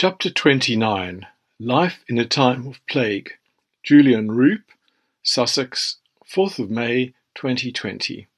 [0.00, 1.26] Chapter 29
[1.58, 3.32] Life in a Time of Plague.
[3.82, 4.62] Julian Roup,
[5.24, 8.28] Sussex, 4th of May 2020.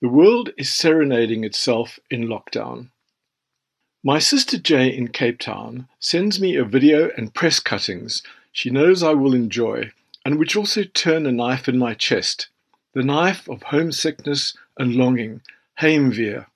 [0.00, 2.90] The world is serenading itself in lockdown.
[4.04, 8.22] My sister Jay in Cape Town sends me a video and press cuttings
[8.52, 9.90] she knows I will enjoy,
[10.24, 12.46] and which also turn a knife in my chest
[12.92, 15.40] the knife of homesickness and longing,
[15.80, 16.46] heimwee.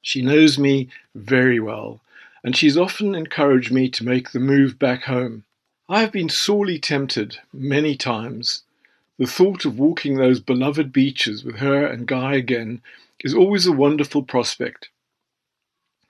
[0.00, 2.00] She knows me very well
[2.44, 5.44] and she's often encouraged me to make the move back home.
[5.88, 8.62] I have been sorely tempted many times.
[9.18, 12.82] The thought of walking those beloved beaches with her and Guy again
[13.20, 14.90] is always a wonderful prospect.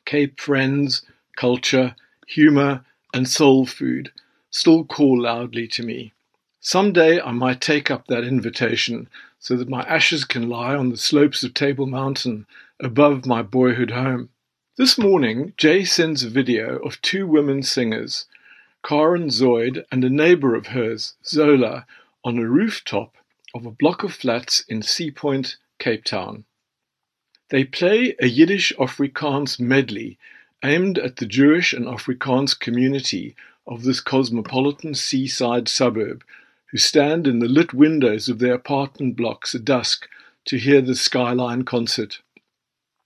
[0.04, 1.02] Cape friends,
[1.36, 1.94] culture,
[2.26, 4.10] humour, and soul food
[4.50, 6.12] still call loudly to me.
[6.60, 10.88] Some day I might take up that invitation so that my ashes can lie on
[10.88, 12.46] the slopes of Table Mountain
[12.80, 14.30] above my boyhood home.
[14.76, 18.26] This morning, Jay sends a video of two women singers,
[18.84, 21.86] Karen Zoid and a neighbor of hers, Zola,
[22.24, 23.16] on a rooftop
[23.54, 26.44] of a block of flats in Sea Point, Cape Town.
[27.50, 30.18] They play a Yiddish Afrikaans medley
[30.64, 33.36] aimed at the Jewish and Afrikaans community
[33.68, 36.24] of this cosmopolitan seaside suburb
[36.72, 40.08] who stand in the lit windows of their apartment blocks at dusk
[40.46, 42.18] to hear the Skyline concert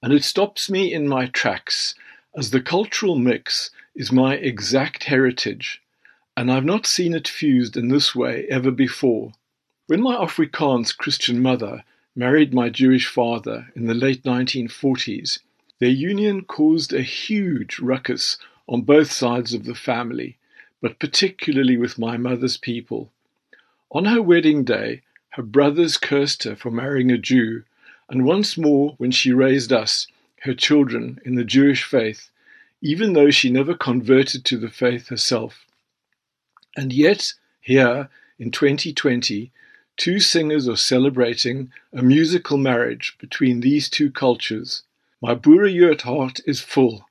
[0.02, 1.94] and it stops me in my tracks
[2.36, 5.82] as the cultural mix is my exact heritage,
[6.36, 9.32] and I've not seen it fused in this way ever before.
[9.86, 11.82] When my Afrikaans Christian mother
[12.14, 15.40] married my Jewish father in the late 1940s,
[15.80, 20.36] their union caused a huge ruckus on both sides of the family,
[20.80, 23.10] but particularly with my mother's people.
[23.90, 27.64] On her wedding day, her brothers cursed her for marrying a Jew
[28.08, 30.06] and once more when she raised us,
[30.42, 32.30] her children, in the Jewish faith,
[32.80, 35.66] even though she never converted to the faith herself.
[36.76, 39.50] And yet, here, in 2020,
[39.96, 44.84] two singers are celebrating a musical marriage between these two cultures.
[45.20, 47.08] My Boerejood heart is full.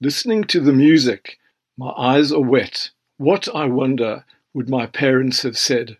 [0.00, 1.38] Listening to the music,
[1.76, 2.90] my eyes are wet.
[3.16, 5.96] What, I wonder, would my parents have said?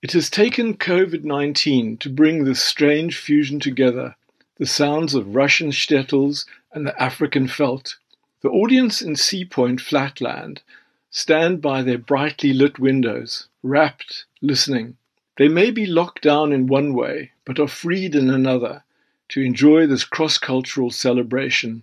[0.00, 4.14] It has taken COVID-19 to bring this strange fusion together,
[4.56, 7.96] the sounds of Russian shtetls and the African veldt.
[8.40, 10.62] The audience in Sea Point Flatland
[11.10, 14.96] stand by their brightly lit windows, rapt, listening.
[15.36, 18.84] They may be locked down in one way, but are freed in another
[19.30, 21.82] to enjoy this cross-cultural celebration.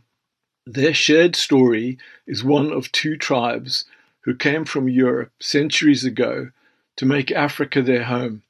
[0.65, 3.83] Their shared story is one of two tribes
[4.21, 6.51] who came from Europe centuries ago
[6.95, 8.43] to make Africa their home,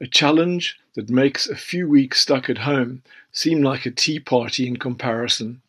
[0.00, 3.02] a challenge that makes a few weeks stuck at home
[3.32, 5.60] seem like a tea party in comparison.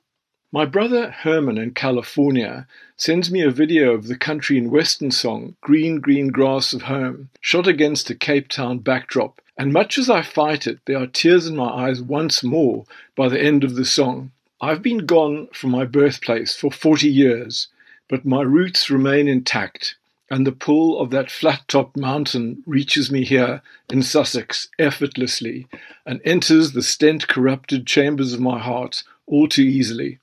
[0.54, 2.68] My brother Herman in California
[2.98, 7.30] sends me a video of the country and western song Green Green Grass of Home,
[7.40, 11.48] shot against a Cape Town backdrop, and much as I fight it, there are tears
[11.48, 12.86] in my eyes once more
[13.16, 14.32] by the end of the song.
[14.60, 17.68] I've been gone from my birthplace for 40 years,
[18.10, 19.96] but my roots remain intact
[20.32, 25.68] and the pull of that flat-topped mountain reaches me here in Sussex effortlessly
[26.06, 30.20] and enters the stent-corrupted chambers of my heart all too easily.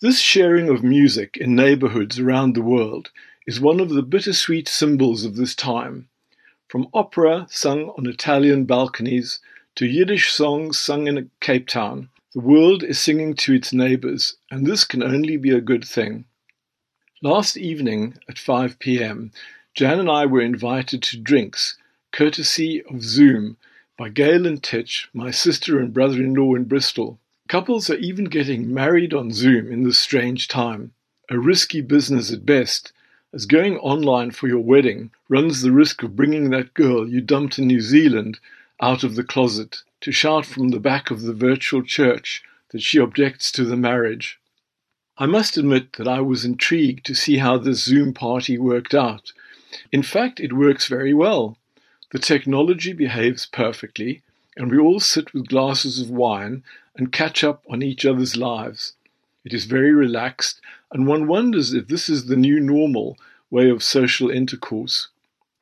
[0.00, 3.10] This sharing of music in neighborhoods around the world
[3.48, 6.08] is one of the bittersweet symbols of this time.
[6.68, 9.40] From opera sung on Italian balconies
[9.74, 14.64] to Yiddish songs sung in Cape Town, the world is singing to its neighbors, and
[14.64, 16.26] this can only be a good thing.
[17.22, 19.30] Last evening at 5 p.m.,
[19.74, 21.76] Jan and I were invited to drinks,
[22.12, 23.58] courtesy of Zoom,
[23.98, 27.18] by Gail and Titch, my sister and brother-in-law in Bristol.
[27.46, 30.94] Couples are even getting married on Zoom in this strange time,
[31.28, 32.90] a risky business at best,
[33.34, 37.58] as going online for your wedding runs the risk of bringing that girl you dumped
[37.58, 38.40] in New Zealand
[38.80, 42.98] out of the closet to shout from the back of the virtual church that she
[42.98, 44.39] objects to the marriage.
[45.22, 49.34] I must admit that I was intrigued to see how this Zoom party worked out.
[49.92, 51.58] In fact, it works very well.
[52.10, 54.22] The technology behaves perfectly,
[54.56, 56.64] and we all sit with glasses of wine
[56.96, 58.94] and catch up on each other's lives.
[59.44, 60.58] It is very relaxed,
[60.90, 63.18] and one wonders if this is the new normal
[63.50, 65.08] way of social intercourse.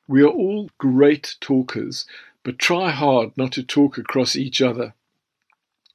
[0.07, 2.05] We are all great talkers,
[2.43, 4.93] but try hard not to talk across each other.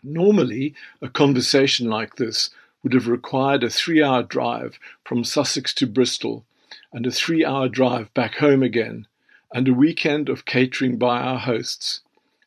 [0.02, 2.50] Normally, a conversation like this
[2.84, 6.44] would have required a three-hour drive from Sussex to Bristol
[6.92, 9.08] and a three-hour drive back home again,
[9.52, 12.02] and a weekend of catering by our hosts.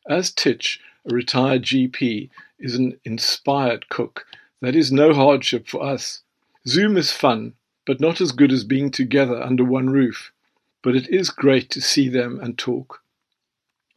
[0.08, 4.26] As Titch, a retired GP, is an inspired cook,
[4.60, 6.22] that is no hardship for us.
[6.66, 7.54] Zoom is fun,
[7.86, 10.32] but not as good as being together under one roof.
[10.82, 13.02] But it is great to see them and talk.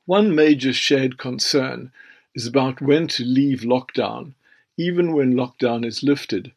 [0.06, 1.92] One major shared concern
[2.34, 4.34] is about when to leave lockdown,
[4.78, 6.52] even when lockdown is lifted.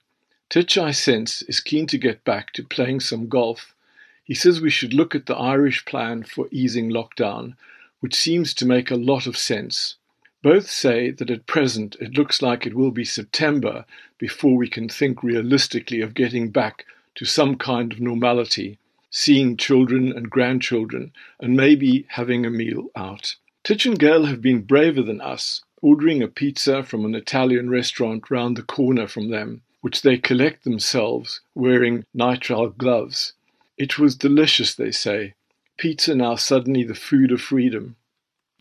[0.49, 3.75] Titch, I sense, is keen to get back to playing some golf.
[4.23, 7.57] He says we should look at the Irish plan for easing lockdown,
[8.01, 9.97] which seems to make a lot of sense.
[10.43, 13.87] Both say that at present it looks like it will be September
[14.19, 16.85] before we can think realistically of getting back
[17.15, 18.79] to some kind of normality,
[19.11, 23.37] seeing children and grandchildren, and maybe having a meal out.
[23.63, 28.31] Titch and Gail have been braver than us, ordering a pizza from an Italian restaurant
[28.31, 33.35] round the corner from them, which they collect themselves, wearing nitrile gloves.
[33.77, 35.35] It was delicious, they say.
[35.77, 37.97] Pizza now suddenly the food of freedom.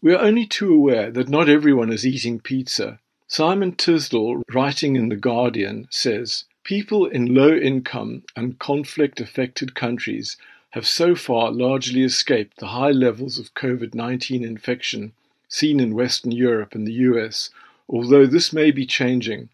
[0.02, 3.00] We are only too aware that not everyone is eating pizza.
[3.26, 10.36] Simon Tisdall, writing in The Guardian, says People in low income and conflict affected countries
[10.72, 15.14] have so far largely escaped the high levels of COVID 19 infection
[15.54, 17.52] seen in Western Europe and the US,
[17.88, 19.50] although this may be changing.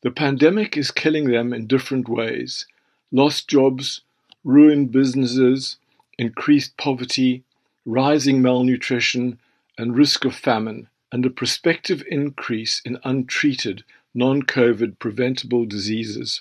[0.00, 2.64] The pandemic is killing them in different ways
[3.12, 4.00] lost jobs,
[4.42, 5.76] ruined businesses,
[6.18, 7.42] increased poverty,
[7.84, 9.38] rising malnutrition,
[9.76, 13.84] and risk of famine, and a prospective increase in untreated,
[14.14, 16.40] non COVID preventable diseases.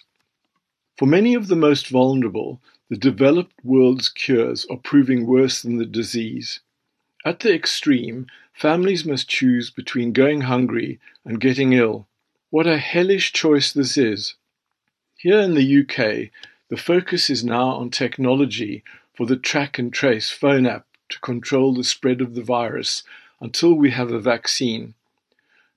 [0.98, 5.86] For many of the most vulnerable, the developed world's cures are proving worse than the
[5.86, 6.62] disease.
[7.28, 12.08] At the extreme, families must choose between going hungry and getting ill.
[12.52, 14.36] What a hellish choice this is.
[15.18, 16.32] Here in the UK,
[16.70, 18.82] the focus is now on technology
[19.14, 23.04] for the track and trace phone app to control the spread of the virus
[23.42, 24.94] until we have a vaccine.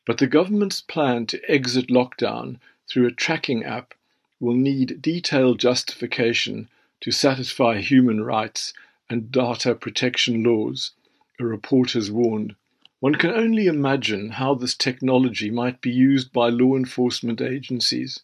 [0.07, 3.95] But the government's plan to exit lockdown through a tracking app
[4.39, 6.69] will need detailed justification
[7.01, 8.73] to satisfy human rights
[9.09, 10.93] and data protection laws,
[11.41, 12.55] a report has warned.
[13.01, 18.21] One can only imagine how this technology might be used by law enforcement agencies.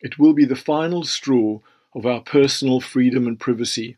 [0.00, 1.60] It will be the final straw
[1.94, 3.96] of our personal freedom and privacy.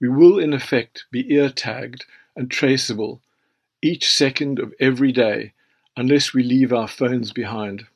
[0.00, 2.04] We will, in effect, be ear tagged
[2.36, 3.20] and traceable
[3.82, 5.52] each second of every day
[5.96, 7.86] unless we leave our phones behind.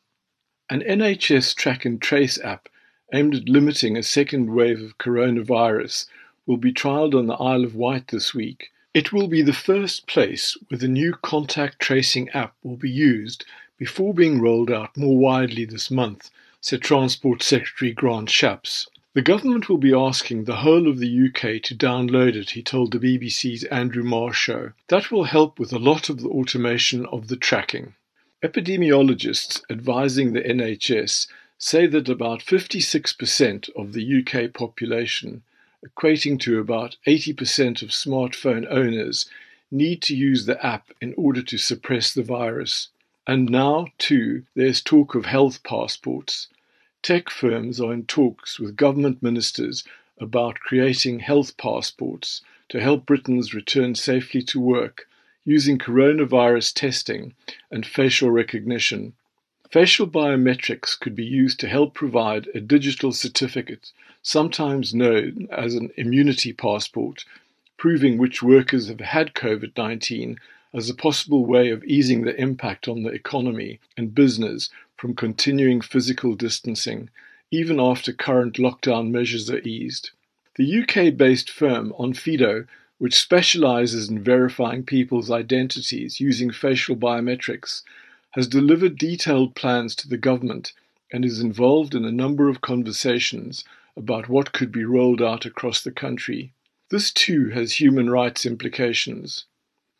[0.70, 2.68] An NHS track and trace app
[3.12, 6.06] aimed at limiting a second wave of coronavirus,
[6.46, 8.70] will be trialled on the Isle of Wight this week.
[8.94, 13.44] It will be the first place where the new contact tracing app will be used
[13.76, 16.30] before being rolled out more widely this month,
[16.60, 18.86] said Transport Secretary Grant Shapps.
[19.14, 22.92] The government will be asking the whole of the UK to download it, he told
[22.92, 24.74] the BBC's Andrew Marr show.
[24.86, 27.94] That will help with a lot of the automation of the tracking.
[28.44, 31.26] Epidemiologists advising the NHS
[31.58, 35.42] say that about 56% of the UK population,
[35.86, 39.28] equating to about 80% of smartphone owners,
[39.70, 42.88] need to use the app in order to suppress the virus.
[43.26, 46.48] And now, too, there's talk of health passports.
[47.02, 49.84] Tech firms are in talks with government ministers
[50.18, 55.08] about creating health passports to help Britons return safely to work
[55.44, 57.34] using coronavirus testing
[57.70, 59.12] and facial recognition.
[59.70, 65.90] Facial biometrics could be used to help provide a digital certificate, sometimes known as an
[65.96, 67.24] immunity passport,
[67.76, 70.38] proving which workers have had COVID 19
[70.74, 75.80] as a possible way of easing the impact on the economy and business from continuing
[75.80, 77.08] physical distancing,
[77.50, 80.10] even after current lockdown measures are eased.
[80.56, 82.66] The UK based firm Onfido,
[82.98, 87.82] which specializes in verifying people's identities using facial biometrics,
[88.34, 90.72] has delivered detailed plans to the government
[91.12, 93.64] and is involved in a number of conversations
[93.96, 96.52] about what could be rolled out across the country.
[96.90, 99.44] This too has human rights implications.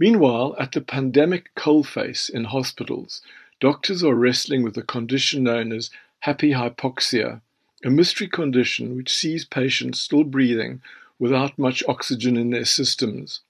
[0.00, 3.22] Meanwhile, at the pandemic coalface in hospitals,
[3.60, 7.40] doctors are wrestling with a condition known as happy hypoxia,
[7.84, 10.82] a mystery condition which sees patients still breathing
[11.20, 13.42] without much oxygen in their systems.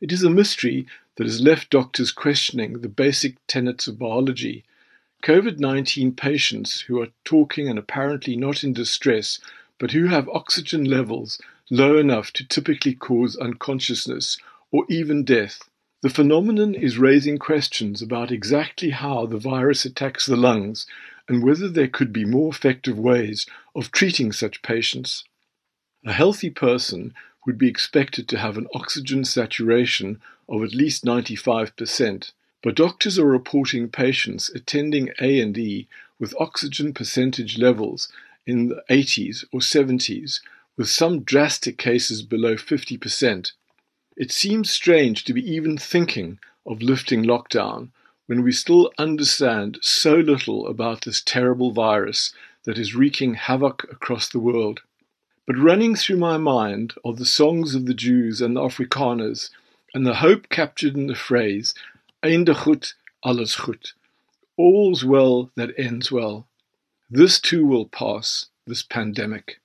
[0.00, 4.64] It is a mystery that has left doctors questioning the basic tenets of biology.
[5.22, 9.40] COVID 19 patients who are talking and apparently not in distress,
[9.78, 14.38] but who have oxygen levels low enough to typically cause unconsciousness
[14.70, 15.68] or even death.
[16.02, 20.86] The phenomenon is raising questions about exactly how the virus attacks the lungs
[21.28, 25.24] and whether there could be more effective ways of treating such patients.
[26.04, 27.14] A healthy person
[27.46, 33.26] would be expected to have an oxygen saturation of at least 95%, but doctors are
[33.26, 35.88] reporting patients attending A&E
[36.18, 38.08] with oxygen percentage levels
[38.46, 40.40] in the 80s or 70s,
[40.76, 43.52] with some drastic cases below 50%.
[44.16, 47.90] It seems strange to be even thinking of lifting lockdown
[48.26, 52.32] when we still understand so little about this terrible virus
[52.64, 54.80] that is wreaking havoc across the world.
[55.46, 59.50] But running through my mind are the songs of the Jews and the Afrikaners
[59.94, 61.74] and the hope captured in the phrase,
[62.22, 63.92] Einde goed, alles goed.
[64.56, 66.46] All's well that ends well.
[67.10, 69.60] This too will pass, this pandemic.